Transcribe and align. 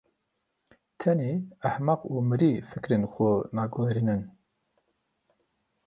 Tenê 0.99 1.33
ehmeq 1.67 2.01
û 2.13 2.15
mirî 2.29 2.53
fikirên 2.71 3.03
xwe 3.13 3.31
naguherînin. 3.57 4.21